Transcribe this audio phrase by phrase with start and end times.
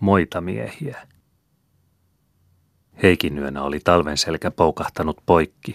[0.00, 1.06] moita miehiä.
[3.02, 5.74] Heikin yönä oli talven selkä poukahtanut poikki.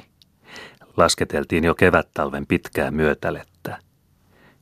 [0.98, 3.80] Lasketeltiin jo kevät-talven pitkää myötälettä.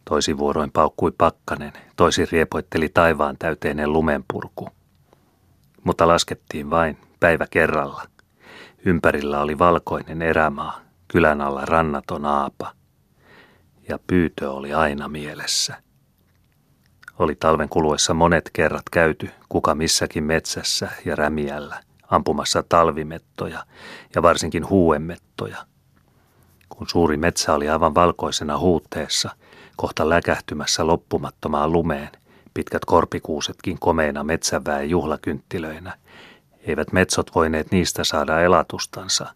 [0.05, 4.69] Toisi vuoroin paukkui pakkanen, toisi riepoitteli taivaan täyteinen lumenpurku.
[5.83, 8.03] Mutta laskettiin vain päivä kerralla.
[8.85, 12.71] Ympärillä oli valkoinen erämaa, kylän alla rannaton aapa.
[13.89, 15.90] Ja pyytö oli aina mielessä.
[17.21, 23.65] Oli talven kuluessa monet kerrat käyty kuka missäkin metsässä ja rämiällä, ampumassa talvimettoja
[24.15, 25.57] ja varsinkin huuemettoja.
[26.69, 29.29] Kun suuri metsä oli aivan valkoisena huutteessa,
[29.75, 32.09] kohta läkähtymässä loppumattomaan lumeen,
[32.53, 35.97] pitkät korpikuusetkin komeina metsäväen juhlakynttilöinä,
[36.67, 39.33] eivät metsot voineet niistä saada elatustansa.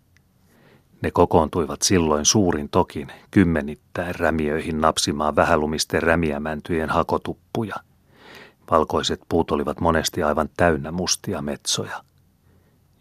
[1.02, 7.76] Ne kokoontuivat silloin suurin tokin kymmenittäin rämiöihin napsimaan vähälumisten rämiämäntyjen hakotuppuja.
[8.72, 12.04] Valkoiset puut olivat monesti aivan täynnä mustia metsoja.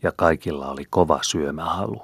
[0.03, 2.03] Ja kaikilla oli kova syömähalu.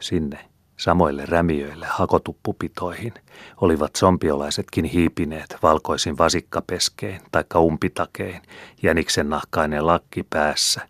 [0.00, 3.14] Sinne Samoille rämiöille hakotuppupitoihin
[3.60, 8.42] olivat sompiolaisetkin hiipineet valkoisin vasikkapeskein taikka umpitakein,
[8.82, 10.88] jäniksen nahkainen lakki päässä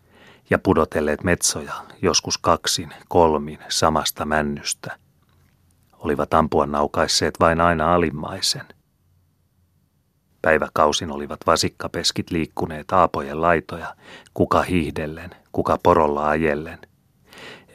[0.50, 4.98] ja pudotelleet metsoja joskus kaksin, kolmin samasta männystä.
[5.98, 8.66] Olivat ampua naukaisseet vain aina alimmaisen.
[10.42, 13.94] Päiväkausin olivat vasikkapeskit liikkuneet aapojen laitoja,
[14.34, 16.78] kuka hiihdellen, kuka porolla ajellen–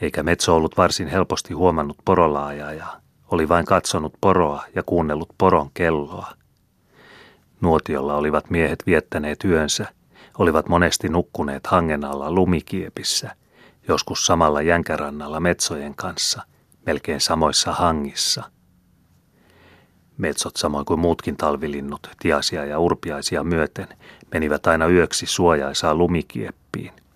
[0.01, 6.31] eikä Metso ollut varsin helposti huomannut porolaajaa, oli vain katsonut poroa ja kuunnellut poron kelloa.
[7.61, 9.85] Nuotiolla olivat miehet viettäneet yönsä,
[10.37, 13.35] olivat monesti nukkuneet hangen alla lumikiepissä,
[13.87, 16.41] joskus samalla jänkärannalla metsojen kanssa,
[16.85, 18.43] melkein samoissa hangissa.
[20.17, 23.87] Metsot samoin kuin muutkin talvilinnut, tiasia ja urpiaisia myöten,
[24.33, 26.91] menivät aina yöksi suojaisaa lumikieppiin–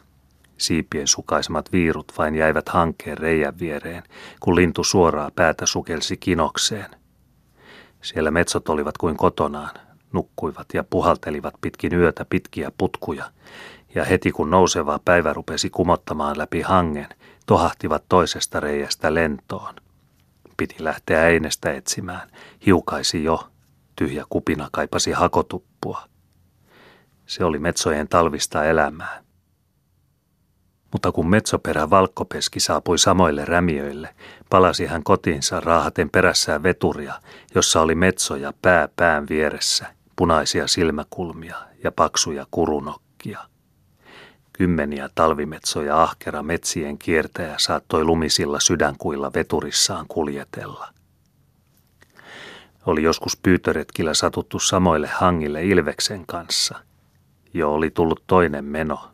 [0.61, 4.03] Siipien sukaisemat viirut vain jäivät hankkeen reijän viereen,
[4.39, 6.89] kun lintu suoraa päätä sukelsi kinokseen.
[8.01, 9.69] Siellä metsot olivat kuin kotonaan,
[10.13, 13.25] nukkuivat ja puhaltelivat pitkin yötä pitkiä putkuja,
[13.95, 17.07] ja heti kun nouseva päivä rupesi kumottamaan läpi hangen,
[17.45, 19.75] tohahtivat toisesta reiästä lentoon.
[20.57, 22.29] Piti lähteä einestä etsimään,
[22.65, 23.49] hiukaisi jo,
[23.95, 26.03] tyhjä kupina kaipasi hakotuppua.
[27.25, 29.23] Se oli metsojen talvista elämää.
[30.91, 34.15] Mutta kun metsoperä valkkopeski saapui samoille rämiöille,
[34.49, 37.13] palasi hän kotiinsa raahaten perässään veturia,
[37.55, 39.85] jossa oli metsoja pää pään vieressä,
[40.15, 43.50] punaisia silmäkulmia ja paksuja kurunokkia.
[44.53, 50.87] Kymmeniä talvimetsoja ahkera metsien kiertäjä saattoi lumisilla sydänkuilla veturissaan kuljetella.
[52.85, 56.79] Oli joskus pyytöretkillä satuttu samoille hangille Ilveksen kanssa.
[57.53, 58.99] Jo oli tullut toinen meno–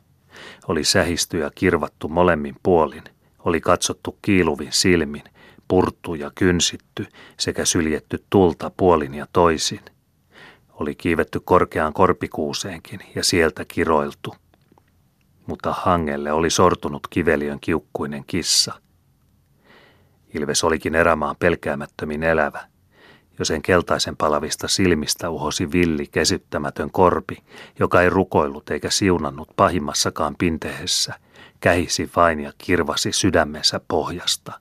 [0.68, 3.04] oli sähisty ja kirvattu molemmin puolin,
[3.40, 5.24] oli katsottu kiiluvin silmin,
[5.68, 7.08] purttu ja kynsitty
[7.40, 9.82] sekä syljetty tulta puolin ja toisin.
[10.74, 14.36] Oli kiivetty korkeaan korpikuuseenkin ja sieltä kiroiltu.
[15.48, 18.74] Mutta hangelle oli sortunut kiveliön kiukkuinen kissa.
[20.34, 22.68] Ilves olikin erämaan pelkäämättömin elävä–
[23.40, 27.38] jo sen keltaisen palavista silmistä uhosi villi kesyttämätön korpi,
[27.80, 31.14] joka ei rukoillut eikä siunannut pahimmassakaan pintehessä,
[31.60, 34.60] kähisi vain ja kirvasi sydämensä pohjasta.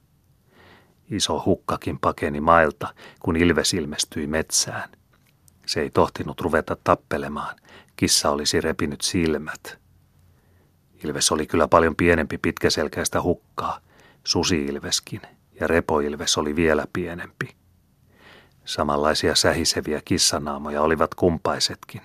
[1.11, 4.89] Iso hukkakin pakeni mailta, kun Ilves ilmestyi metsään.
[5.67, 7.57] Se ei tohtinut ruveta tappelemaan,
[7.97, 9.79] kissa olisi repinyt silmät.
[11.05, 13.81] Ilves oli kyllä paljon pienempi pitkäselkäistä hukkaa,
[14.25, 15.21] susi-ilveskin,
[15.61, 17.57] ja repoilves oli vielä pienempi.
[18.65, 22.01] Samanlaisia sähiseviä kissanaamoja olivat kumpaisetkin,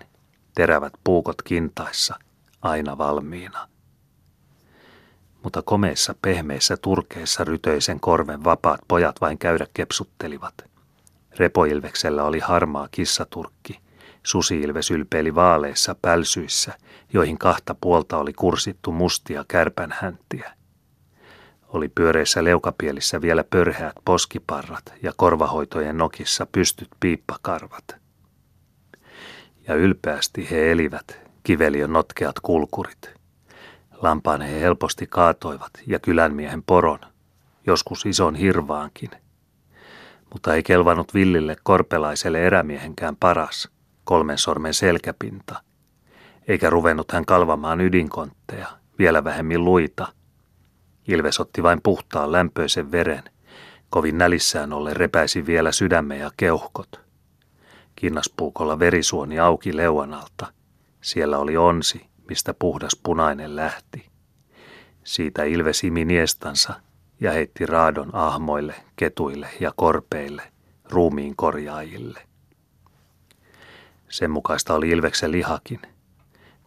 [0.56, 2.20] terävät puukot kintaissa,
[2.62, 3.68] aina valmiina.
[5.44, 10.54] Mutta komeissa pehmeissä turkeissa rytöisen korven vapaat pojat vain käydä kepsuttelivat.
[11.38, 13.80] Repoilveksellä oli harmaa kissaturkki,
[14.24, 16.74] susiilves ylpeili vaaleissa pälsyissä,
[17.14, 20.54] joihin kahta puolta oli kursittu mustia kärpänhäntiä.
[21.68, 27.96] Oli pyöreissä leukapielissä vielä pörheät poskiparrat ja korvahoitojen nokissa pystyt piippakarvat.
[29.68, 33.14] Ja ylpeästi he elivät, kiveliön notkeat kulkurit.
[34.02, 37.00] Lampaan he helposti kaatoivat ja kylänmiehen poron,
[37.68, 39.10] joskus ison hirvaankin.
[40.34, 43.71] Mutta ei kelvannut villille korpelaiselle erämiehenkään paras,
[44.04, 45.64] kolmen sormen selkäpinta,
[46.48, 48.68] eikä ruvennut hän kalvamaan ydinkontteja,
[49.00, 50.08] vielä vähemmin luita–
[51.08, 53.24] Ilves otti vain puhtaan lämpöisen veren.
[53.90, 57.02] Kovin nälissään ollen repäisi vielä sydämme ja keuhkot.
[57.96, 60.54] Kinnaspuukolla verisuoni auki leuanalta.
[61.02, 64.06] Siellä oli onsi, mistä puhdas punainen lähti.
[65.04, 66.74] Siitä Ilves imi niestansa
[67.20, 70.44] ja heitti raadon ahmoille, ketuille ja korpeille,
[70.90, 72.22] ruumiin korjaajille.
[74.12, 75.80] Sen mukaista oli Ilveksen lihakin.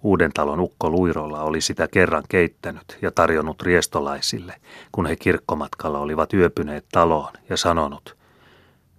[0.02, 4.61] Uuden talon ukko Luirolla oli sitä kerran keittänyt ja tarjonnut riestolaisille,
[4.93, 8.17] kun he kirkkomatkalla olivat yöpyneet taloon ja sanonut,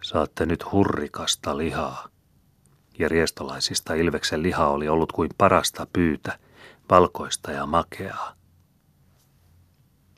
[0.01, 2.07] saatte nyt hurrikasta lihaa.
[2.99, 6.39] Ja riestolaisista Ilveksen liha oli ollut kuin parasta pyytä,
[6.89, 8.33] valkoista ja makeaa.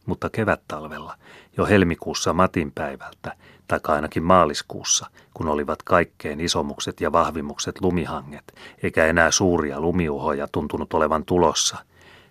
[0.06, 1.18] Mutta kevättalvella,
[1.58, 9.06] jo helmikuussa Matin päivältä, tai ainakin maaliskuussa, kun olivat kaikkein isomukset ja vahvimukset lumihanget, eikä
[9.06, 11.78] enää suuria lumiuhoja tuntunut olevan tulossa,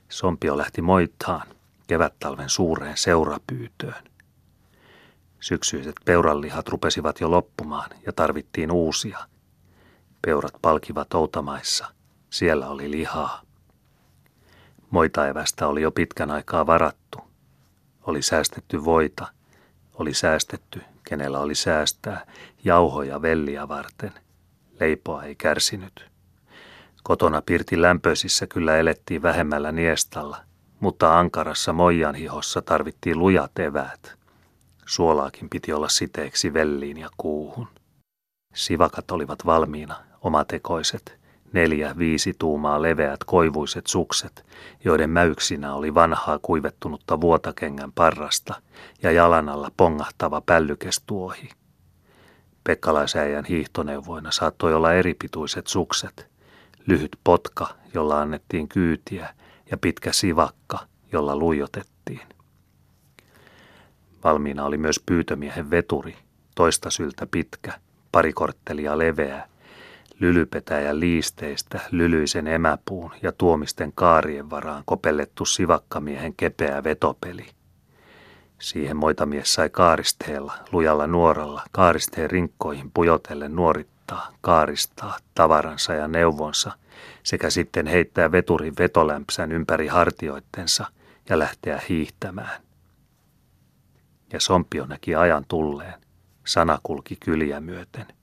[0.09, 1.47] Sompio lähti moittaan
[1.87, 4.05] kevättalven suureen seurapyytöön.
[5.41, 9.19] Syksyiset peurallihat rupesivat jo loppumaan ja tarvittiin uusia.
[10.23, 11.87] Peurat palkivat outamaissa.
[12.31, 13.43] Siellä oli lihaa.
[14.91, 17.19] Moitaevästä oli jo pitkän aikaa varattu.
[18.03, 19.27] Oli säästetty voita.
[19.95, 22.27] Oli säästetty, kenellä oli säästää,
[22.65, 24.13] jauhoja velliä varten.
[24.81, 26.11] Leipoa ei kärsinyt.
[27.03, 30.37] Kotona pirti lämpöisissä kyllä elettiin vähemmällä niestalla,
[30.81, 34.17] mutta ankarassa moijan hihossa tarvittiin lujat eväät.
[34.87, 37.69] Suolaakin piti olla siteeksi velliin ja kuuhun.
[38.55, 41.19] Sivakat olivat valmiina, omatekoiset,
[41.53, 44.47] neljä viisi tuumaa leveät koivuiset sukset,
[44.85, 48.55] joiden mäyksinä oli vanhaa kuivettunutta vuotakengän parrasta
[49.03, 51.49] ja jalan alla pongahtava pällykestuohi.
[52.65, 56.29] Pekkalaisäijän hiihtoneuvoina saattoi olla eripituiset sukset,
[56.87, 59.35] lyhyt potka, jolla annettiin kyytiä,
[59.71, 60.79] ja pitkä sivakka,
[61.13, 62.21] jolla luijotettiin.
[64.25, 66.17] Valmiina oli myös pyytömiehen veturi,
[66.55, 67.73] toista syltä pitkä,
[68.13, 69.49] pari korttelia leveä,
[70.21, 77.47] lylypetäjän liisteistä lylyisen emäpuun ja tuomisten kaarien varaan kopellettu sivakkamiehen kepeä vetopeli.
[78.59, 86.73] Siihen moitamies sai kaaristeella, lujalla nuoralla, kaaristeen rinkkoihin pujotellen nuorittaa, kaaristaa tavaransa ja neuvonsa
[87.23, 90.87] sekä sitten heittää veturin vetolämpsän ympäri hartioittensa
[91.29, 92.63] ja lähteä hiihtämään.
[94.33, 96.01] Ja Sompio näki ajan tulleen,
[96.47, 98.16] sana kulki kyliä myöten.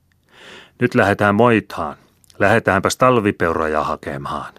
[0.80, 1.98] Nyt lähdetään moitaan.
[2.40, 4.54] Lähdetäänpäs talvipeuroja hakemaan.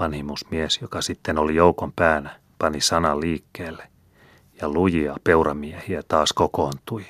[0.00, 3.88] Vanhimusmies, joka sitten oli joukon päänä, pani sanan liikkeelle
[4.60, 7.04] ja lujia peuramiehiä taas kokoontui.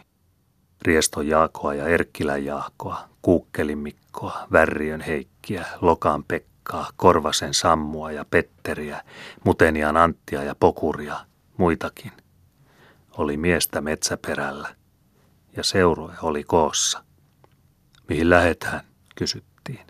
[0.83, 9.03] Riesto Jaakoa ja Erkkilän Jaakoa, Kuukkelin Mikkoa, Värriön Heikkiä, Lokan Pekkaa, Korvasen Sammua ja Petteriä,
[9.45, 11.17] Mutenian Anttia ja Pokuria,
[11.57, 12.13] muitakin.
[13.19, 14.69] Oli miestä metsäperällä
[15.57, 17.05] ja seurue oli koossa.
[18.09, 18.81] Mihin lähetään,
[19.17, 19.87] kysyttiin.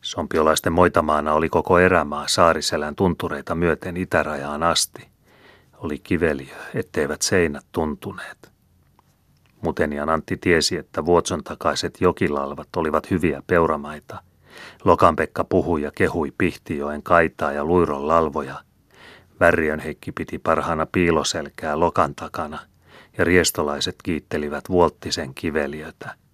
[0.00, 5.08] Sompiolaisten moitamaana oli koko erämaa saariselän tuntureita myöten itärajaan asti.
[5.78, 8.52] Oli kiveliö, etteivät seinät tuntuneet.
[9.62, 14.22] Mutenian Antti tiesi, että Vuotson takaiset jokilalvat olivat hyviä peuramaita.
[14.84, 18.62] Lokanpekka puhui ja kehui Pihtijoen kaitaa ja luiron lalvoja.
[19.40, 22.58] Värriön Heikki piti parhaana piiloselkää Lokan takana,
[23.18, 26.14] ja riestolaiset kiittelivät Vuottisen kiveliötä–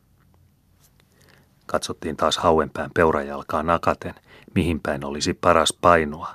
[1.72, 4.14] Katsottiin taas hauenpään peurajalkaa nakaten,
[4.54, 6.34] mihin päin olisi paras painoa.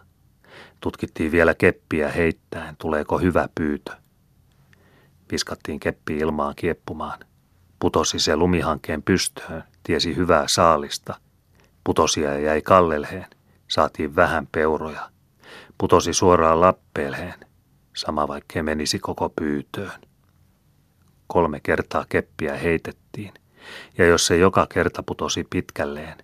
[0.82, 3.92] Tutkittiin vielä keppiä heittäen, tuleeko hyvä pyytö.
[5.32, 7.20] Viskattiin keppi ilmaan kieppumaan.
[7.80, 11.16] Putosi se lumihankkeen pystöön, tiesi hyvää saalista.
[11.84, 13.28] Putosia jäi kallelheen,
[13.68, 15.10] saatiin vähän peuroja.
[15.78, 17.46] Putosi suoraan lappeelheen,
[17.96, 20.02] sama vaikkei menisi koko pyytöön.
[21.28, 23.34] Kolme kertaa keppiä heitettiin–
[23.98, 26.18] ja jos se joka kerta putosi pitkälleen,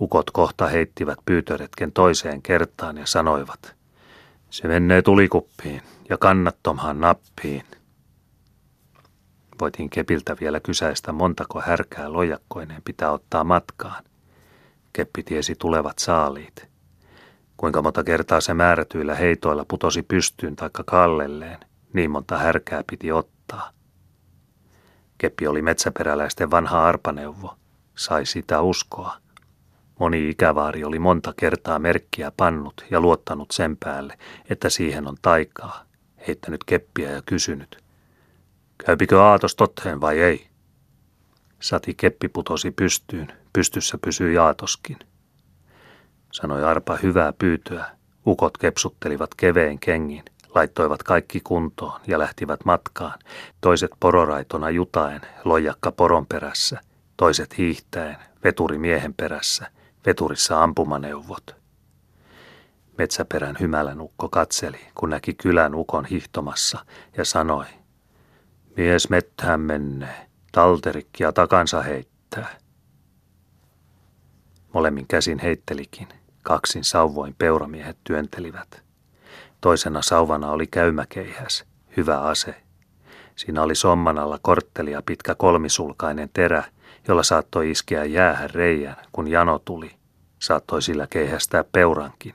[0.00, 3.74] ukot kohta heittivät pyytöretken toiseen kertaan ja sanoivat,
[4.50, 7.64] se menee tulikuppiin ja kannattomaan nappiin.
[9.60, 14.04] Voitiin kepiltä vielä kysäistä montako härkää lojakkoineen pitää ottaa matkaan.
[14.92, 16.68] Keppi tiesi tulevat saaliit.
[17.56, 21.58] Kuinka monta kertaa se määrätyillä heitoilla putosi pystyyn taikka kallelleen,
[21.92, 23.70] niin monta härkää piti ottaa.
[25.18, 27.54] Keppi oli metsäperäläisten vanha arpaneuvo.
[27.94, 29.16] Sai sitä uskoa.
[29.98, 34.18] Moni ikävaari oli monta kertaa merkkiä pannut ja luottanut sen päälle,
[34.50, 35.84] että siihen on taikaa,
[36.28, 37.84] heittänyt keppiä ja kysynyt.
[38.86, 40.48] Käypikö aatos totteen vai ei?
[41.60, 44.98] Sati keppi putosi pystyyn, pystyssä pysyi aatoskin.
[46.32, 47.86] Sanoi Arpa hyvää pyytöä.
[48.26, 53.18] Ukot kepsuttelivat keveen kengin– laittoivat kaikki kuntoon ja lähtivät matkaan,
[53.60, 56.80] toiset pororaitona jutaen, lojakka poron perässä,
[57.16, 59.70] toiset hiihtäen, veturi miehen perässä,
[60.06, 61.56] veturissa ampumaneuvot.
[62.98, 66.84] Metsäperän hymälän ukko katseli, kun näki kylän ukon hihtomassa
[67.16, 67.66] ja sanoi,
[68.76, 72.56] mies mettään menee, talterikkia takansa heittää.
[74.74, 76.08] Molemmin käsin heittelikin,
[76.42, 78.87] kaksin sauvoin peuramiehet työntelivät.
[79.60, 81.64] Toisena sauvana oli käymäkeihäs,
[81.96, 82.54] hyvä ase.
[83.36, 86.64] Siinä oli somman alla kortteli ja pitkä kolmisulkainen terä,
[87.08, 89.90] jolla saattoi iskeä jäähän reijän, kun jano tuli.
[90.38, 92.34] Saattoi sillä keihästää peurankin.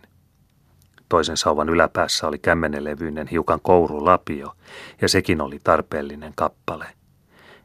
[1.09, 4.55] Toisen sauvan yläpäässä oli kämmenelevyinen hiukan kourulapio,
[5.01, 6.85] ja sekin oli tarpeellinen kappale.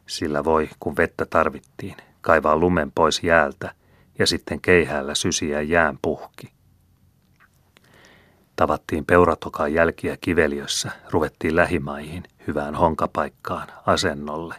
[0.07, 3.71] Sillä voi, kun vettä tarvittiin, kaivaa lumen pois jäältä
[4.19, 6.58] ja sitten keihäällä sysiä jään puhki.
[8.59, 14.55] Tavattiin peuratokaan jälkiä kiveliössä, ruvettiin lähimaihin, hyvään honkapaikkaan, asennolle,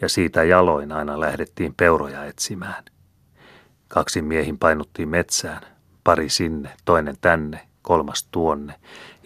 [0.00, 2.84] ja siitä jaloin aina lähdettiin peuroja etsimään.
[3.88, 5.62] Kaksi miehin painuttiin metsään,
[6.04, 8.74] pari sinne, toinen tänne, kolmas tuonne,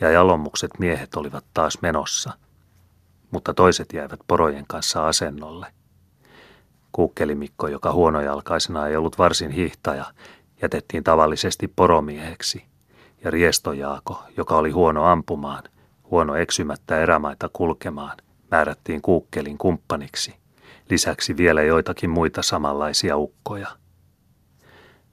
[0.00, 2.32] ja jalomukset miehet olivat taas menossa.
[3.30, 5.66] Mutta toiset jäivät porojen kanssa asennolle.
[6.92, 10.04] Kuukkelimikko, joka huonojalkaisena ei ollut varsin hihtaja,
[10.62, 12.69] jätettiin tavallisesti poromieheksi,
[13.24, 15.62] ja Riestojaako, joka oli huono ampumaan,
[16.10, 18.16] huono eksymättä erämaita kulkemaan,
[18.50, 20.34] määrättiin kuukkelin kumppaniksi.
[20.90, 23.68] Lisäksi vielä joitakin muita samanlaisia ukkoja.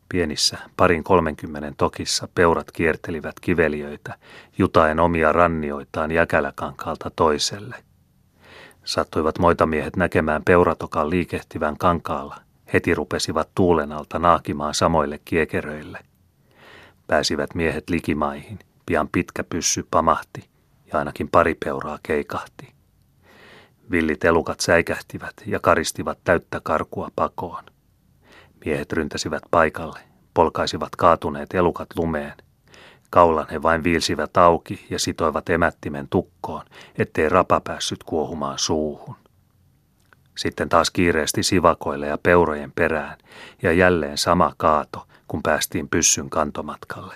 [0.09, 4.15] Pienissä parin kolmenkymmenen tokissa peurat kiertelivät kiveliöitä,
[4.57, 7.75] jutaen omia rannioitaan jäkäläkankaalta toiselle.
[8.83, 12.35] Sattuivat moitamiehet näkemään peuratokan liikehtivän kankaalla.
[12.73, 15.99] Heti rupesivat tuulen alta naakimaan samoille kiekeröille.
[17.07, 18.59] Pääsivät miehet likimaihin.
[18.85, 20.49] Pian pitkä pyssy pamahti
[20.93, 22.73] ja ainakin pari peuraa keikahti.
[23.91, 27.63] Villit elukat säikähtivät ja karistivat täyttä karkua pakoon.
[28.65, 29.99] Miehet ryntäsivät paikalle,
[30.33, 32.33] polkaisivat kaatuneet elukat lumeen.
[33.09, 36.65] Kaulan he vain viilsivät auki ja sitoivat emättimen tukkoon,
[36.97, 39.15] ettei rapa päässyt kuohumaan suuhun.
[40.37, 43.17] Sitten taas kiireesti sivakoille ja peurojen perään,
[43.63, 47.15] ja jälleen sama kaato, kun päästiin pyssyn kantomatkalle.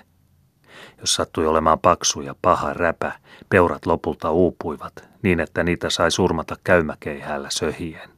[0.99, 3.11] Jos sattui olemaan paksu ja paha räpä,
[3.49, 8.09] peurat lopulta uupuivat, niin että niitä sai surmata käymäkeihäällä söhien.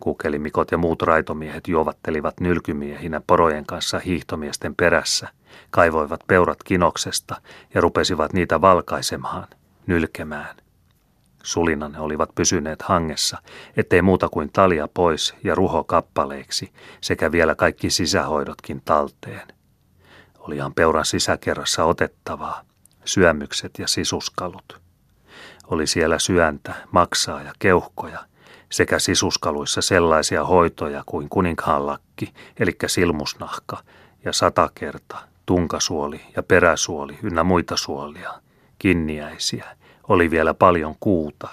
[0.00, 5.28] Kukelimikot ja muut raitomiehet juovattelivat nylkymiehinä porojen kanssa hiihtomiesten perässä,
[5.70, 7.40] kaivoivat peurat kinoksesta
[7.74, 9.46] ja rupesivat niitä valkaisemaan,
[9.86, 10.56] nylkemään.
[11.42, 13.38] Sulina ne olivat pysyneet hangessa,
[13.76, 19.48] ettei muuta kuin talia pois ja ruho kappaleiksi, sekä vielä kaikki sisähoidotkin talteen.
[20.38, 22.62] Olihan peuran sisäkerrassa otettavaa,
[23.04, 24.80] syömykset ja sisuskalut.
[25.66, 28.18] Oli siellä syöntä, maksaa ja keuhkoja,
[28.70, 33.78] sekä sisuskaluissa sellaisia hoitoja kuin kuninkaanlakki, eli silmusnahka,
[34.24, 38.32] ja satakerta, tunkasuoli ja peräsuoli ynnä muita suolia,
[38.78, 39.76] kinniäisiä,
[40.10, 41.48] oli vielä paljon kuuta.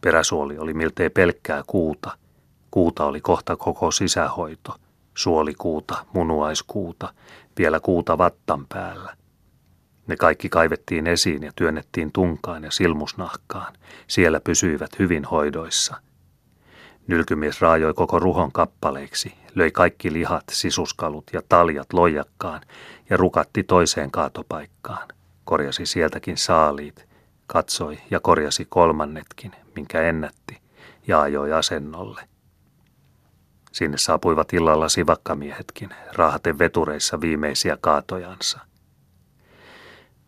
[0.00, 2.10] Peräsuoli oli miltei pelkkää kuuta.
[2.70, 4.74] Kuuta oli kohta koko sisähoito,
[5.14, 7.14] suolikuuta, munuaiskuuta,
[7.58, 9.16] vielä kuuta vattan päällä.
[10.06, 13.72] Ne kaikki kaivettiin esiin ja työnnettiin tunkaan ja silmusnahkaan.
[14.06, 15.96] Siellä pysyivät hyvin hoidoissa–
[17.10, 22.60] Nylkymies raajoi koko ruhon kappaleiksi, löi kaikki lihat, sisuskalut ja taljat loijakkaan
[23.10, 25.08] ja rukatti toiseen kaatopaikkaan.
[25.44, 27.09] Korjasi sieltäkin saaliit,
[27.52, 30.60] katsoi ja korjasi kolmannetkin, minkä ennätti,
[31.06, 32.28] ja ajoi asennolle.
[33.72, 38.58] Sinne saapuivat illalla sivakkamiehetkin, raahaten vetureissa viimeisiä kaatojansa.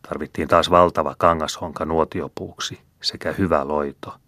[0.09, 4.15] Tarvittiin taas valtava kangashonka nuotiopuuksi sekä hyvä loito–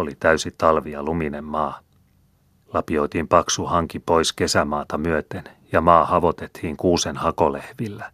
[0.00, 1.80] oli täysi talvi ja luminen maa.
[2.74, 8.12] Lapioitiin paksu hanki pois kesämaata myöten ja maa havotettiin kuusen hakolehvillä.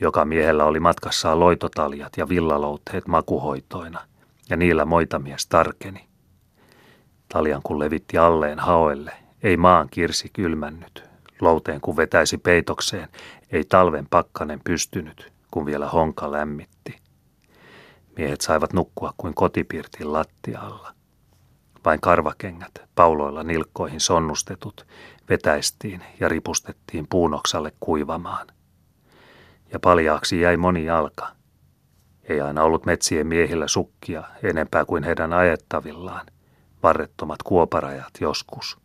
[0.00, 4.00] Joka miehellä oli matkassaan loitotaljat ja villalouteet makuhoitoina,
[4.50, 6.08] ja niillä moitamies tarkeni.
[7.32, 9.12] Taljan kun levitti alleen haoille,
[9.42, 11.04] ei maan kirsi kylmännyt.
[11.40, 13.08] Louteen kun vetäisi peitokseen,
[13.52, 16.98] ei talven pakkanen pystynyt, kun vielä honka lämmitti.
[18.16, 20.94] Miehet saivat nukkua kuin kotipirtin lattialla.
[21.84, 24.86] Vain karvakengät, pauloilla nilkkoihin sonnustetut,
[25.28, 28.46] vetäistiin ja ripustettiin puunoksalle kuivamaan.
[29.72, 31.28] Ja paljaaksi jäi moni jalka.
[32.22, 36.26] Ei aina ollut metsien miehillä sukkia enempää kuin heidän ajettavillaan,
[36.82, 38.78] varrettomat kuoparajat joskus.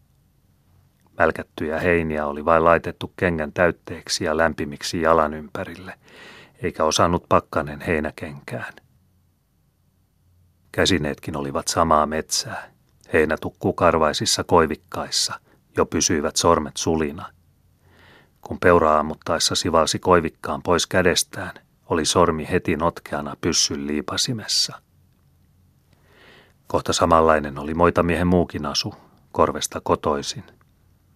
[1.20, 5.94] Mälkättyjä heiniä oli vain laitettu kengän täytteeksi ja lämpimiksi jalan ympärille,
[6.64, 8.74] eikä osannut pakkanen heinäkenkään.
[10.72, 12.72] Käsineetkin olivat samaa metsää.
[13.14, 15.40] Heinätukku karvaisissa koivikkaissa,
[15.78, 17.33] jo pysyivät sormet sulina.
[18.48, 21.52] Kun peura ammuttaessa sivalsi koivikkaan pois kädestään,
[21.90, 24.82] oli sormi heti notkeana pyssyn liipasimessa.
[26.68, 28.94] Kohta samanlainen oli moitamiehen muukin asu,
[29.32, 30.44] korvesta kotoisin.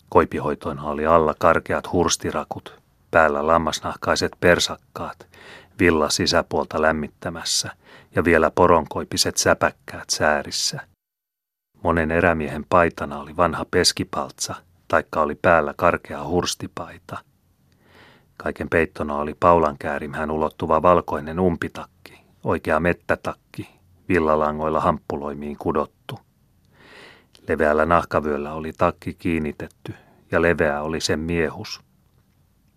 [0.09, 2.81] Koipihoitoina oli alla karkeat hurstirakut,
[3.11, 5.27] päällä lammasnahkaiset persakkaat,
[5.79, 7.71] villa sisäpuolta lämmittämässä
[8.15, 10.79] ja vielä poronkoipiset säpäkkäät säärissä.
[11.83, 14.55] Monen erämiehen paitana oli vanha peskipaltsa,
[14.87, 17.17] taikka oli päällä karkea hurstipaita.
[18.37, 23.69] Kaiken peittona oli Paulan käärimään ulottuva valkoinen umpitakki, oikea mettätakki,
[24.09, 26.19] villalangoilla hamppuloimiin kudottu.
[27.47, 29.93] Leveällä nahkavyöllä oli takki kiinnitetty
[30.31, 31.81] ja leveä oli sen miehus.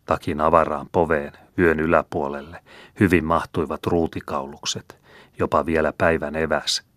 [0.05, 2.63] Takin avaraan poveen vyön yläpuolelle
[3.01, 5.01] hyvin mahtuivat ruutikaulukset,
[5.39, 6.90] jopa vielä päivän eväs.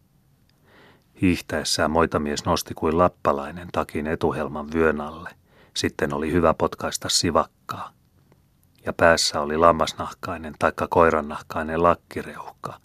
[1.22, 5.30] Hiihtäessään moitamies nosti kuin lappalainen takin etuhelman vyön alle.
[5.74, 7.92] Sitten oli hyvä potkaista sivakkaa.
[8.86, 12.80] Ja päässä oli lammasnahkainen taikka koirannahkainen lakkireuhka.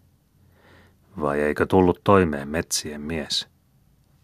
[1.21, 3.49] Vai eikö tullut toimeen metsien mies?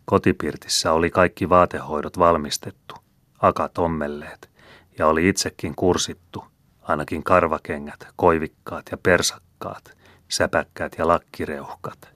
[0.05, 2.95] Kotipirtissä oli kaikki vaatehoidot valmistettu,
[3.39, 4.51] akat ommelleet,
[4.99, 6.45] ja oli itsekin kursittu,
[6.83, 9.97] ainakin karvakengät, koivikkaat ja persakkaat,
[10.29, 12.14] säpäkkäät ja lakkireuhkat.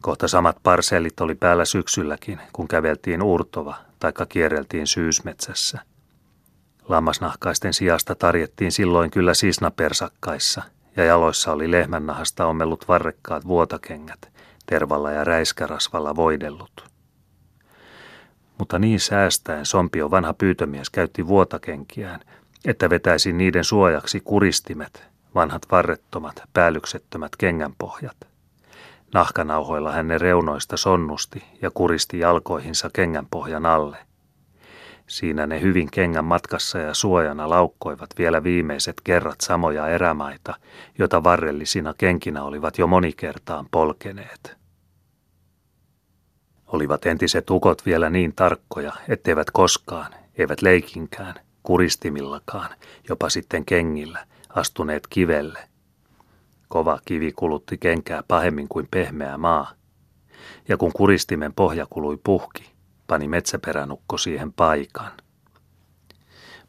[0.00, 5.78] Kohta samat parsellit oli päällä syksylläkin, kun käveltiin Urtova taikka kierreltiin syysmetsässä.
[6.88, 10.62] Lammasnahkaisten sijasta tarjettiin silloin kyllä sisnapersakkaissa,
[10.96, 14.28] ja jaloissa oli lehmännahasta ommellut varrekkaat vuotakengät,
[14.66, 16.90] tervalla ja räiskärasvalla voidellut.
[18.58, 22.20] Mutta niin säästäen Sompio vanha pyytömies käytti vuotakenkiään,
[22.64, 25.04] että vetäisi niiden suojaksi kuristimet,
[25.34, 28.29] vanhat varrettomat, päällyksettömät kengänpohjat.
[29.14, 33.96] Nahkanauhoilla hän ne reunoista sonnusti ja kuristi jalkoihinsa kengänpohjan alle.
[35.06, 40.54] Siinä ne hyvin kengän matkassa ja suojana laukkoivat vielä viimeiset kerrat samoja erämaita,
[40.98, 44.56] jota varrellisina kenkinä olivat jo monikertaan polkeneet.
[46.66, 52.70] Olivat entiset ukot vielä niin tarkkoja, etteivät koskaan, eivät leikinkään, kuristimillakaan,
[53.08, 55.69] jopa sitten kengillä, astuneet kivelle.
[56.70, 59.72] Kova kivi kulutti kenkää pahemmin kuin pehmeä maa.
[60.68, 62.70] Ja kun kuristimen pohja kului puhki,
[63.06, 65.12] pani metsäperänukko siihen paikan.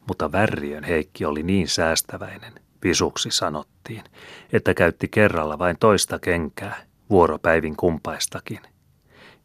[0.08, 2.52] Mutta Värriön Heikki oli niin säästäväinen,
[2.84, 4.04] visuksi sanottiin,
[4.52, 8.60] että käytti kerralla vain toista kenkää, vuoropäivin kumpaistakin.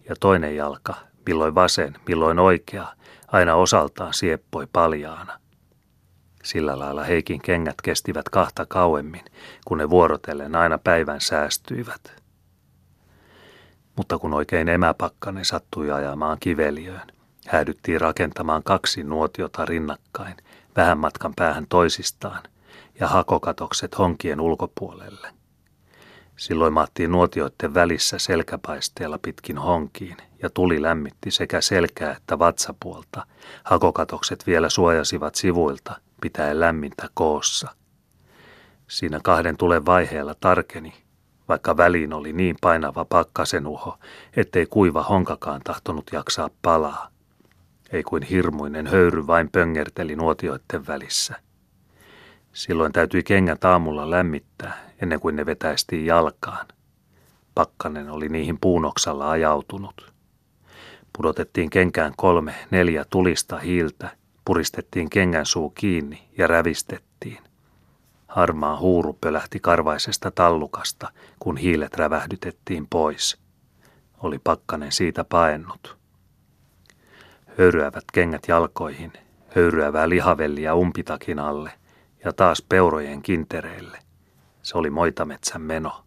[0.10, 2.88] Ja toinen jalka, milloin vasen, milloin oikea,
[3.28, 5.40] aina osaltaan sieppoi paljaana.
[6.48, 9.26] Sillä lailla Heikin kengät kestivät kahta kauemmin,
[9.66, 12.22] kun ne vuorotellen aina päivän säästyivät.
[13.96, 17.08] Mutta kun oikein emäpakkanen sattui ajamaan kiveliöön,
[17.48, 20.36] häädyttiin rakentamaan kaksi nuotiota rinnakkain,
[20.76, 22.44] vähän matkan päähän toisistaan,
[23.00, 25.28] ja hakokatokset honkien ulkopuolelle.
[26.38, 33.26] Silloin maattiin nuotioiden välissä selkäpaisteella pitkin honkiin, ja tuli lämmitti sekä selkää että vatsapuolta.
[33.64, 37.76] Hakokatokset vielä suojasivat sivuilta, pitäen lämmintä koossa.
[38.88, 40.94] Siinä kahden tulen vaiheella tarkeni,
[41.48, 44.00] vaikka väliin oli niin painava pakkasenuho,
[44.36, 47.08] ettei kuiva honkakaan tahtonut jaksaa palaa.
[47.92, 51.36] Ei kuin hirmuinen höyry vain pöngerteli nuotioiden välissä.
[52.54, 56.68] Silloin täytyi kengät aamulla lämmittää, ennen kuin ne vetäistiin jalkaan.
[57.56, 60.14] Pakkanen oli niihin puunoksalla ajautunut.
[61.18, 67.38] Pudotettiin kenkään kolme, neljä tulista hiiltä, puristettiin kengän suu kiinni ja rävistettiin.
[68.28, 73.38] Harmaa huuru pölähti karvaisesta tallukasta, kun hiilet rävähdytettiin pois.
[74.18, 75.98] Oli pakkanen siitä paennut.
[77.58, 79.14] Höyryävät kengät jalkoihin,
[79.56, 81.72] höyryävää lihavelliä umpitakin alle
[82.26, 84.00] ja taas peurojen kintereille.
[84.64, 86.04] Se oli moitametsän meno.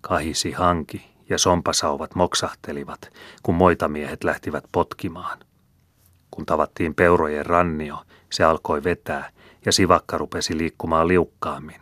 [0.00, 5.45] Kahisi hanki ja sompasauvat moksahtelivat, kun moitamiehet lähtivät potkimaan.
[6.36, 9.30] Kun tavattiin peurojen rannio, se alkoi vetää
[9.64, 11.80] ja sivakka rupesi liikkumaan liukkaammin.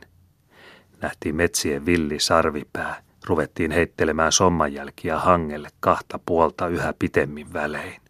[1.00, 8.00] Nähtiin metsien villi sarvipää, ruvettiin heittelemään sommanjälkiä hangelle kahta puolta yhä pitemmin välein.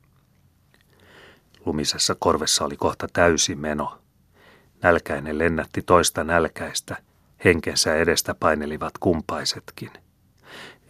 [1.67, 3.99] Lumisessa korvessa oli kohta täysi meno.
[4.83, 6.97] Nälkäinen lennätti toista nälkäistä,
[7.45, 9.91] henkensä edestä painelivat kumpaisetkin.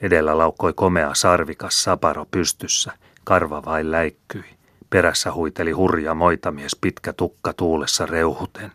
[0.01, 2.93] Edellä laukkoi komea sarvikas saparo pystyssä,
[3.25, 4.45] karva vain läikkyi.
[4.91, 8.73] Perässä huiteli hurja moitamies pitkä tukka tuulessa reuhuten.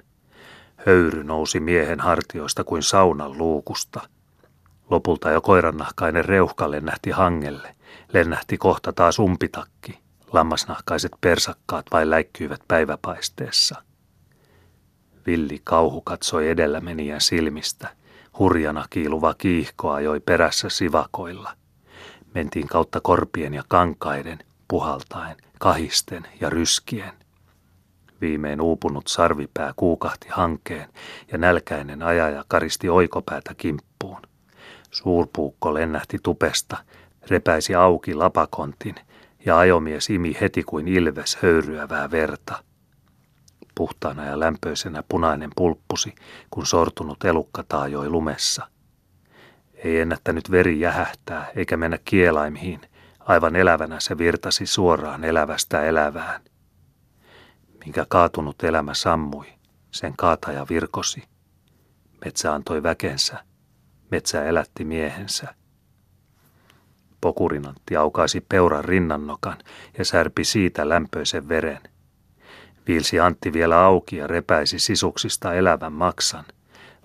[0.85, 4.01] Höyry nousi miehen hartioista kuin saunan luukusta.
[4.89, 7.75] Lopulta jo koirannahkainen reuhka lennähti hangelle.
[8.13, 9.99] Lennähti kohta taas umpitakki.
[10.33, 13.83] Lammasnahkaiset persakkaat vain läikkyivät päiväpaisteessa.
[15.25, 17.89] Villi kauhu katsoi edellä menijän silmistä.
[18.39, 21.53] Hurjana kiiluva kiihko ajoi perässä sivakoilla.
[22.33, 24.39] Mentiin kautta korpien ja kankaiden,
[24.69, 27.13] puhaltaen, kahisten ja ryskien.
[28.21, 30.89] Viimein uupunut sarvipää kuukahti hankeen
[31.31, 34.21] ja nälkäinen ajaja karisti oikopäätä kimppuun.
[34.91, 36.77] Suurpuukko lennähti tupesta,
[37.29, 38.95] repäisi auki lapakontin
[39.45, 42.63] ja ajomies imi heti kuin ilves höyryävää verta.
[43.75, 46.15] Puhtaana ja lämpöisenä punainen pulppusi,
[46.49, 48.67] kun sortunut elukka taajoi lumessa.
[49.73, 52.81] Ei ennättänyt veri jähähtää eikä mennä kielaimiin,
[53.29, 56.41] aivan elävänä se virtasi suoraan elävästä elävään.
[57.85, 59.45] Minkä kaatunut elämä sammui,
[59.91, 61.23] sen kaataja virkosi.
[62.25, 63.43] Metsä antoi väkensä,
[64.11, 65.55] metsä elätti miehensä.
[67.21, 69.57] Pokurinantti aukaisi peuran rinnannokan
[69.97, 71.81] ja särpi siitä lämpöisen veren.
[72.87, 76.45] Viilsi Antti vielä auki ja repäisi sisuksista elävän maksan.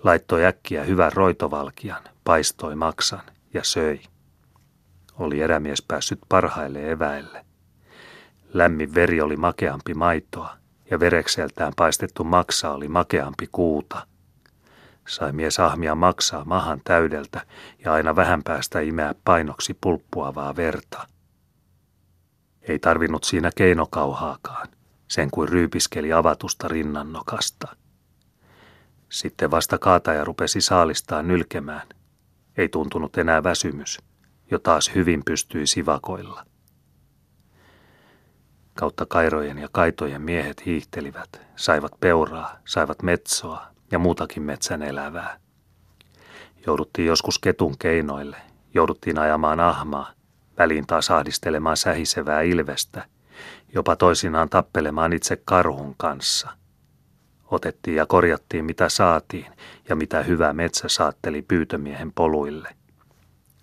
[0.03, 3.21] Laittoi äkkiä hyvän roitovalkian, paistoi maksan
[3.53, 3.99] ja söi.
[5.19, 7.45] Oli erämies päässyt parhaille eväille.
[8.53, 10.57] Lämmin veri oli makeampi maitoa
[10.91, 14.07] ja verekseltään paistettu maksa oli makeampi kuuta–
[15.07, 17.45] sai mies ahmia maksaa mahan täydeltä
[17.85, 21.07] ja aina vähän päästä imeä painoksi pulppuavaa verta.
[22.61, 24.67] Ei tarvinnut siinä keinokauhaakaan,
[25.07, 27.75] sen kuin ryypiskeli avatusta rinnannokasta.
[29.09, 31.87] Sitten vasta kaataja rupesi saalistaa nylkemään.
[32.57, 33.99] Ei tuntunut enää väsymys,
[34.51, 36.45] jo taas hyvin pystyi sivakoilla.
[38.73, 45.39] Kautta kairojen ja kaitojen miehet hiihtelivät, saivat peuraa, saivat metsoa, ja muutakin metsän elävää.
[46.65, 48.37] Jouduttiin joskus ketun keinoille,
[48.73, 50.11] jouduttiin ajamaan ahmaa,
[50.57, 53.05] väliin taas ahdistelemaan sähisevää ilvestä,
[53.73, 56.49] jopa toisinaan tappelemaan itse karhun kanssa.
[57.51, 59.45] Otettiin ja korjattiin mitä saatiin
[59.89, 62.69] ja mitä hyvä metsä saatteli pyytömiehen poluille.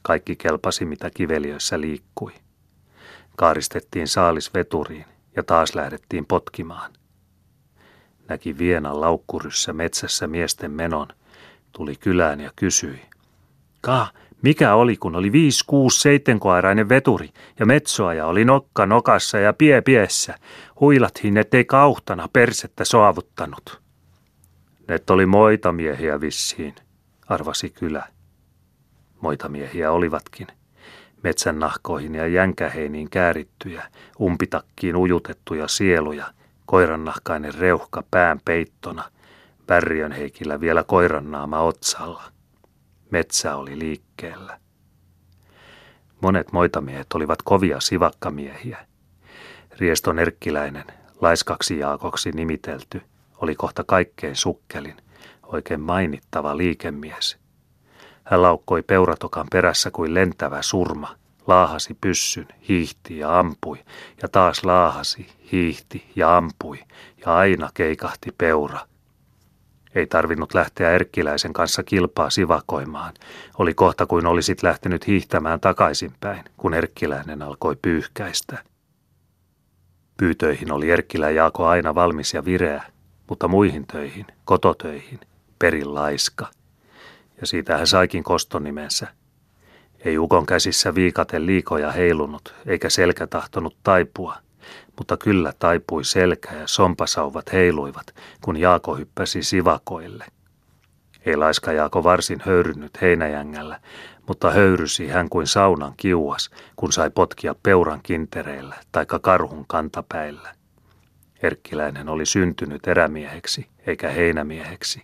[0.03, 2.33] Kaikki kelpasi mitä kiveliöissä liikkui.
[3.37, 5.05] Kaaristettiin saalis veturiin
[5.37, 6.93] ja taas lähdettiin potkimaan
[8.33, 11.09] näki Vienan laukkuryssä metsässä miesten menon,
[11.73, 13.01] tuli kylään ja kysyi.
[13.81, 14.07] Ka,
[14.43, 19.81] mikä oli, kun oli viisi, kuusi, seittenkoairainen veturi ja metsoaja oli nokka nokassa ja pie
[19.81, 20.35] piessä.
[20.81, 23.81] Huilathin, ettei kauhtana persettä saavuttanut.
[24.89, 26.75] Net oli moitamiehiä vissiin,
[27.29, 28.07] arvasi kylä.
[29.23, 30.47] Moitamiehiä olivatkin.
[31.23, 33.83] Metsän nahkoihin ja jänkäheiniin käärittyjä,
[34.21, 36.27] umpitakkiin ujutettuja sieluja–
[36.73, 39.11] koirannahkainen reuhka pään peittona,
[39.69, 42.23] Värriön heikillä vielä koirannaama otsalla.
[43.11, 44.59] Metsä oli liikkeellä.
[46.21, 48.87] Monet moitamiehet olivat kovia sivakkamiehiä.
[49.79, 50.85] Rieston Erkkiläinen,
[51.21, 53.03] laiskaksi Jaakoksi nimitelty,
[53.37, 54.97] oli kohta kaikkein sukkelin,
[55.43, 57.42] oikein mainittava liikemies.
[58.25, 63.79] Hän laukkoi peuratokan perässä kuin lentävä surma– laahasi pyssyn, hiihti ja ampui,
[64.23, 66.79] ja taas laahasi, hiihti ja ampui,
[67.27, 68.81] ja aina keikahti peura.
[69.95, 73.15] Ei tarvinnut lähteä Erkkiläisen kanssa kilpaa sivakoimaan.
[73.59, 78.59] Oli kohta kuin olisit lähtenyt hiihtämään takaisinpäin, kun Erkkiläinen alkoi pyyhkäistä.
[80.17, 82.83] Pyytöihin oli Erkkilä Jaako aina valmis ja vireä,
[83.29, 85.21] mutta muihin töihin, kototöihin,
[85.59, 86.47] perin laiska.
[87.41, 89.09] Ja siitä hän saikin kostonimensä–
[90.05, 94.37] ei ukon käsissä viikaten liikoja heilunut, eikä selkä tahtonut taipua,
[94.99, 98.07] mutta kyllä taipui selkä ja sompasauvat heiluivat,
[98.41, 100.25] kun Jaako hyppäsi sivakoille.
[101.27, 103.81] Ei laiska Jaako varsin höyrynyt heinäjängällä,
[104.29, 110.55] mutta höyrysi hän kuin saunan kiuas, kun sai potkia peuran kintereillä taikka karhun kantapäillä.
[111.43, 115.03] Erkkiläinen oli syntynyt erämieheksi eikä heinämieheksi,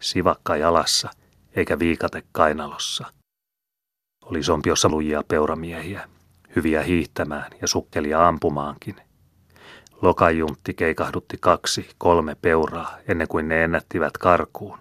[0.00, 1.10] sivakka jalassa
[1.56, 3.06] eikä viikate kainalossa–
[4.30, 6.08] oli sompiossa lujia peuramiehiä,
[6.56, 8.96] hyviä hiihtämään ja sukkelia ampumaankin.
[10.02, 14.78] Lokajuntti keikahdutti kaksi, kolme peuraa ennen kuin ne ennättivät karkuun.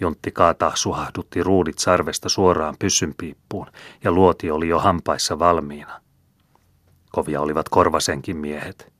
[0.00, 3.66] Juntti kaataa suhahdutti ruudit sarvesta suoraan pyssynpiippuun
[4.04, 6.00] ja luoti oli jo hampaissa valmiina.
[7.12, 8.92] Kovia olivat korvasenkin miehet.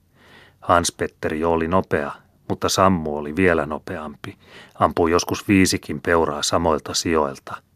[0.61, 2.13] Hans-Petteri oli nopea,
[2.49, 4.39] mutta Sammu oli vielä nopeampi.
[4.75, 7.57] Ampui joskus viisikin peuraa samoilta sijoilta–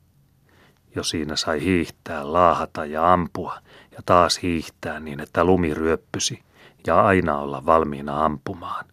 [0.97, 3.59] jo siinä sai hiihtää, laahata ja ampua
[3.91, 6.43] ja taas hiihtää niin, että lumi ryöppysi
[6.87, 8.85] ja aina olla valmiina ampumaan.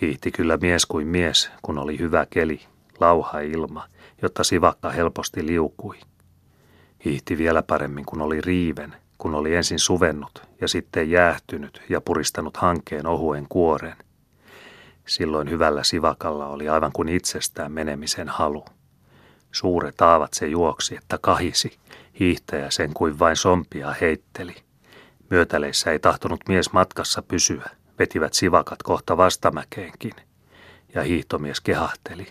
[0.00, 2.60] Hiihti kyllä mies kuin mies, kun oli hyvä keli,
[3.00, 3.88] lauha ilma,
[4.22, 6.00] jotta sivakka helposti liukui.
[7.04, 12.56] Hiihti vielä paremmin, kun oli riiven, kun oli ensin suvennut ja sitten jäähtynyt ja puristanut
[12.56, 13.96] hankkeen ohuen kuoren.
[15.06, 18.64] Silloin hyvällä sivakalla oli aivan kuin itsestään menemisen halu.
[19.52, 21.78] Suuret aavat se juoksi, että kahisi,
[22.20, 24.54] hiihtäjä sen kuin vain sompia heitteli.
[25.30, 30.14] Myötäleissä ei tahtonut mies matkassa pysyä, vetivät sivakat kohta vastamäkeenkin.
[30.94, 32.26] Ja hiihtomies kehahteli.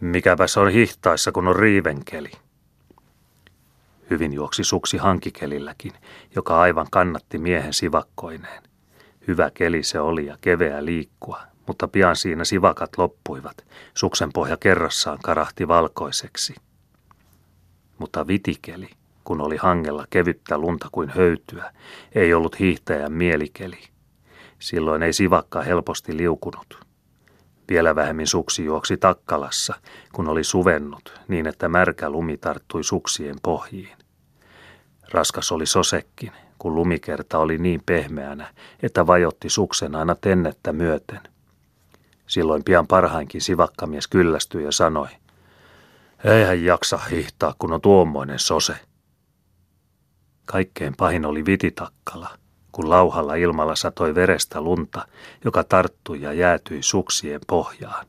[0.00, 2.30] Mikäpäs on hihtaissa, kun on riivenkeli.
[4.16, 5.92] Hyvin juoksi suksi hankikelilläkin,
[6.36, 8.62] joka aivan kannatti miehen sivakkoineen.
[9.28, 13.64] Hyvä keli se oli ja keveä liikkua, mutta pian siinä sivakat loppuivat.
[13.94, 16.54] Suksen pohja kerrassaan karahti valkoiseksi.
[17.98, 18.88] Mutta vitikeli,
[19.24, 21.72] kun oli hangella kevyttä lunta kuin höytyä,
[22.14, 23.78] ei ollut hiihtäjän mielikeli.
[24.58, 26.86] Silloin ei sivakka helposti liukunut.
[27.68, 29.74] Vielä vähemmin suksi juoksi takkalassa,
[30.12, 33.95] kun oli suvennut, niin että märkä lumi tarttui suksien pohjiin.
[35.12, 41.20] Raskas oli sosekkin, kun lumikerta oli niin pehmeänä, että vajotti suksen aina tennettä myöten.
[42.26, 45.08] Silloin pian parhainkin sivakkamies kyllästyi ja sanoi,
[46.24, 48.76] eihän jaksa hihtaa, kun on tuommoinen sose.
[50.44, 52.28] Kaikkein pahin oli vititakkala,
[52.72, 55.08] kun lauhalla ilmalla satoi verestä lunta,
[55.44, 58.06] joka tarttui ja jäätyi suksien pohjaan.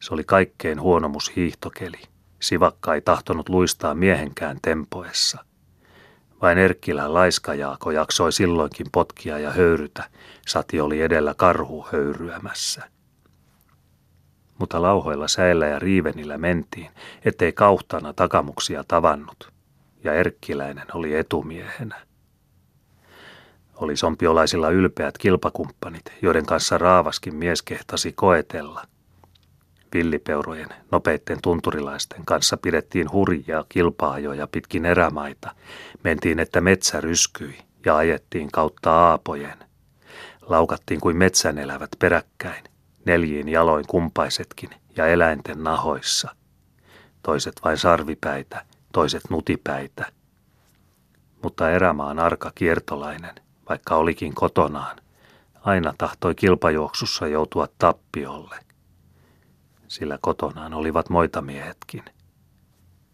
[0.00, 2.00] Se oli kaikkein huonomus hiihtokeli.
[2.40, 5.44] Sivakka ei tahtonut luistaa miehenkään tempoessa.
[6.42, 10.04] Vain Erkkilän laiskajaako jaksoi silloinkin potkia ja höyrytä,
[10.46, 12.90] sati oli edellä karhu höyryämässä.
[14.58, 16.90] Mutta lauhoilla säillä ja riivenillä mentiin,
[17.24, 19.52] ettei kauhtana takamuksia tavannut,
[20.04, 21.96] ja Erkkiläinen oli etumiehenä.
[23.74, 28.84] Oli sompiolaisilla ylpeät kilpakumppanit, joiden kanssa raavaskin mies kehtasi koetella–
[29.94, 35.54] Villipeurojen, nopeitten tunturilaisten kanssa pidettiin hurjaa kilpaajoja pitkin erämaita.
[36.04, 39.58] Mentiin, että metsä ryskyi ja ajettiin kautta aapojen.
[40.42, 42.64] Laukattiin kuin metsän elävät peräkkäin,
[43.04, 46.34] neljiin jaloin kumpaisetkin ja eläinten nahoissa.
[47.22, 50.06] Toiset vain sarvipäitä, toiset nutipäitä.
[51.42, 53.34] Mutta erämaan arka kiertolainen,
[53.68, 54.96] vaikka olikin kotonaan,
[55.60, 58.67] aina tahtoi kilpajuoksussa joutua tappiolle
[59.88, 62.04] sillä kotonaan olivat moitamiehetkin.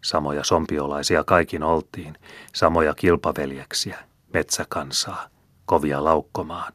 [0.03, 2.17] Samoja sompiolaisia kaikin oltiin,
[2.53, 3.99] samoja kilpaveljeksiä,
[4.33, 5.27] metsäkansaa,
[5.65, 6.73] kovia laukkomaan.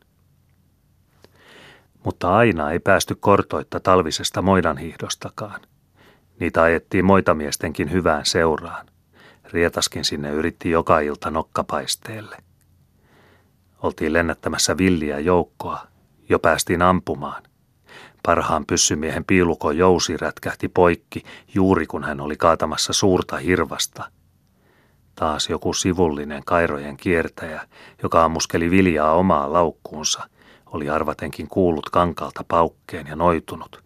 [2.04, 5.60] Mutta aina ei päästy kortoitta talvisesta moidanhiihdostakaan.
[6.40, 8.86] Niitä ajettiin moitamiestenkin hyvään seuraan.
[9.44, 12.36] Rietaskin sinne yritti joka ilta nokkapaisteelle.
[13.82, 15.86] Oltiin lennättämässä villiä joukkoa,
[16.28, 17.42] jo päästiin ampumaan.
[18.22, 21.22] Parhaan pyssymiehen piiluko jousi rätkähti poikki
[21.54, 24.11] juuri kun hän oli kaatamassa suurta hirvasta.
[25.14, 27.68] Taas joku sivullinen kairojen kiertäjä,
[28.02, 30.28] joka ammuskeli viljaa omaa laukkuunsa,
[30.66, 33.85] oli arvatenkin kuullut kankalta paukkeen ja noitunut.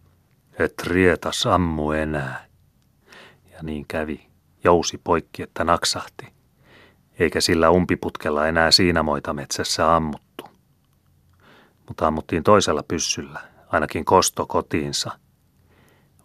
[0.59, 2.45] Et rieta sammu enää.
[3.51, 4.27] Ja niin kävi,
[4.63, 6.27] jousi poikki, että naksahti.
[7.19, 10.45] Eikä sillä umpiputkella enää siinä moitametsässä ammuttu.
[11.87, 15.11] Mutta ammuttiin toisella pyssyllä, ainakin kosto kotiinsa.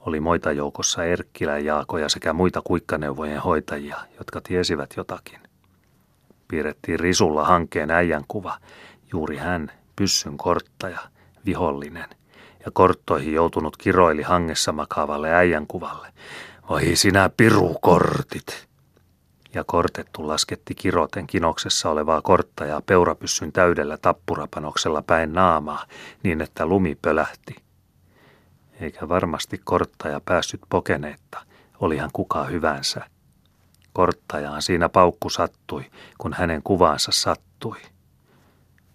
[0.00, 5.40] Oli muita joukossa Erkkilä Jaakoja sekä muita kuikkaneuvojen hoitajia, jotka tiesivät jotakin.
[6.48, 8.58] Piirrettiin risulla hankkeen äijän kuva,
[9.12, 10.98] juuri hän, pyssyn korttaja,
[11.46, 12.08] vihollinen,
[12.64, 16.12] ja korttoihin joutunut kiroili hangessa makaavalle äijän kuvalle.
[16.68, 18.69] Voi sinä pirukortit!
[19.54, 25.84] Ja kortettu lasketti kiroten kinoksessa olevaa korttajaa peurapyssyn täydellä tappurapanoksella päin naamaa,
[26.22, 27.56] niin että lumi pölähti.
[28.80, 31.38] Eikä varmasti korttaja päässyt pokeneetta,
[31.80, 33.04] olihan kuka hyvänsä.
[33.92, 35.84] Korttajaan siinä paukku sattui,
[36.18, 37.76] kun hänen kuvaansa sattui.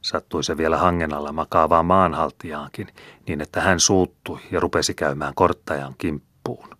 [0.01, 2.87] Sattui se vielä hangen alla makaavaa maanhaltijaankin,
[3.27, 6.74] niin että hän suuttui ja rupesi käymään korttajan kimppuun.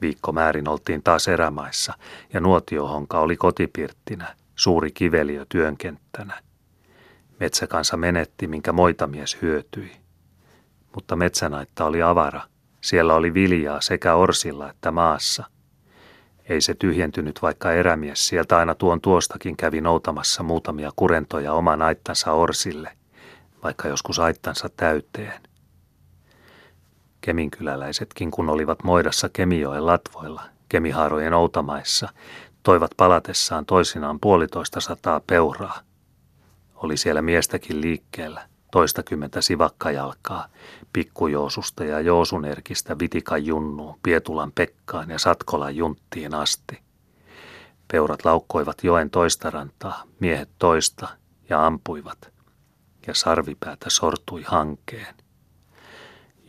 [0.00, 1.94] Viikkomäärin oltiin taas erämaissa
[2.32, 6.40] ja nuotiohonka oli kotipirttinä, suuri kiveliö työnkenttänä.
[7.40, 9.92] Metsäkansa menetti, minkä moitamies hyötyi.
[10.94, 12.40] Mutta metsänaitta oli avara.
[12.80, 15.44] Siellä oli viljaa sekä orsilla että maassa.
[16.48, 22.32] Ei se tyhjentynyt, vaikka erämies sieltä aina tuon tuostakin kävi noutamassa muutamia kurentoja oman aittansa
[22.32, 22.90] orsille,
[23.62, 25.40] vaikka joskus aittansa täyteen.
[27.26, 32.08] Keminkyläläisetkin, kun olivat Moidassa Kemijoen latvoilla, Kemihaarojen outamaissa,
[32.62, 35.80] toivat palatessaan toisinaan puolitoista sataa peuraa.
[36.74, 40.48] Oli siellä miestäkin liikkeellä, toistakymmentä sivakkajalkaa,
[40.92, 46.78] pikkujoosusta ja joosunerkistä Vitikan junnuun, Pietulan Pekkaan ja Satkolan junttiin asti.
[47.92, 51.08] Peurat laukkoivat joen toista rantaa, miehet toista
[51.48, 52.32] ja ampuivat,
[53.06, 55.25] ja sarvipäätä sortui hankeen.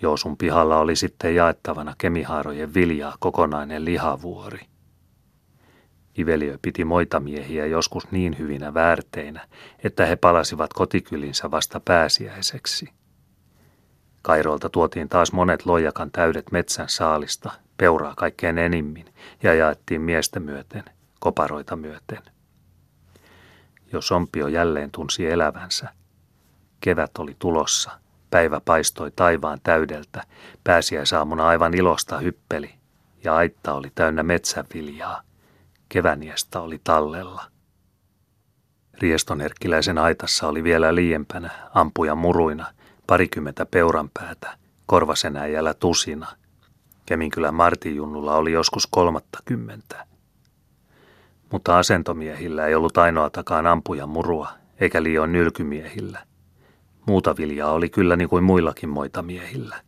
[0.02, 4.60] Joosun pihalla oli sitten jaettavana kemihaarojen viljaa kokonainen lihavuori.
[6.18, 9.48] Iveliö piti moitamiehiä joskus niin hyvinä väärteinä,
[9.84, 12.90] että he palasivat kotikylinsä vasta pääsiäiseksi.
[14.22, 20.84] Kairolta tuotiin taas monet loijakan täydet metsän saalista, peuraa kaikkein enimmin, ja jaettiin miestä myöten,
[21.20, 22.22] koparoita myöten.
[23.94, 25.90] Jo Sompio jälleen tunsi elävänsä.
[26.82, 27.92] Kevät oli tulossa,
[28.30, 30.24] päivä paistoi taivaan täydeltä,
[30.64, 32.74] pääsiäisaamuna aivan ilosta hyppeli,
[33.24, 35.22] ja aitta oli täynnä metsäviljaa.
[35.90, 37.44] Keväniestä oli tallella.
[39.02, 42.68] Riestonerkkiläisen aitassa oli vielä liiempänä, ampuja muruina,
[43.08, 46.28] parikymmentä peuranpäätä, korvasenäjällä tusina.
[47.06, 50.06] Keminkylän Martijunnulla oli joskus kolmattakymmentä.
[51.52, 56.20] Mutta asentomiehillä ei ollut ainoatakaan ampuja murua, eikä liioin nylkymiehillä.
[57.08, 59.82] Muuta viljaa oli kyllä niin kuin muillakin moitamiehillä.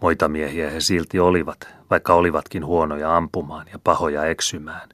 [0.00, 4.88] Moitamiehiä he silti olivat, vaikka olivatkin huonoja ampumaan ja pahoja eksymään.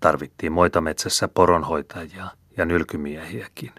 [0.00, 3.72] Tarvittiin moitametsässä poronhoitajia ja nylkymiehiäkin.